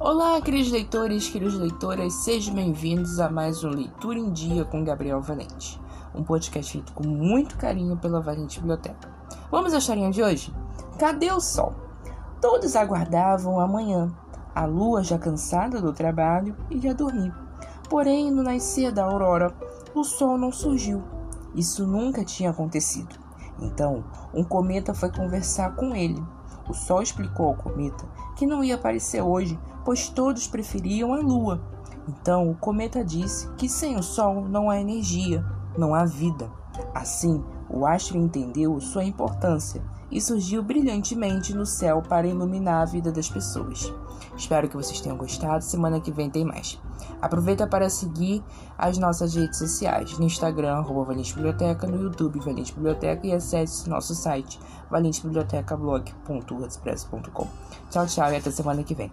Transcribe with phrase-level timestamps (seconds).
[0.00, 5.22] Olá, queridos leitores, queridas leitoras, sejam bem-vindos a mais um Leitura em Dia com Gabriel
[5.22, 5.80] Valente,
[6.12, 9.08] um podcast feito com muito carinho pela Valente Biblioteca.
[9.52, 10.52] Vamos à historinha de hoje?
[10.98, 11.72] Cadê o sol?
[12.40, 14.12] Todos aguardavam a manhã.
[14.52, 17.32] A lua, já cansada do trabalho, ia dormir.
[17.88, 19.54] Porém, no nascer da aurora,
[19.94, 21.04] o sol não surgiu.
[21.54, 23.16] Isso nunca tinha acontecido.
[23.60, 24.04] Então,
[24.34, 26.20] um cometa foi conversar com ele.
[26.68, 28.04] O sol explicou ao cometa
[28.36, 31.62] que não ia aparecer hoje, pois todos preferiam a lua.
[32.08, 35.44] Então, o cometa disse que sem o sol não há energia,
[35.76, 36.50] não há vida.
[36.94, 37.42] Assim,
[37.74, 43.28] o astro entendeu sua importância e surgiu brilhantemente no céu para iluminar a vida das
[43.28, 43.92] pessoas.
[44.36, 45.64] Espero que vocês tenham gostado.
[45.64, 46.80] Semana que vem tem mais.
[47.20, 48.44] Aproveita para seguir
[48.78, 53.90] as nossas redes sociais, no Instagram, arroba Valente Biblioteca, no YouTube, Valente Biblioteca, e acesse
[53.90, 57.48] nosso site, valentebibliotecablog.wordpress.com.
[57.90, 59.12] Tchau, tchau e até semana que vem.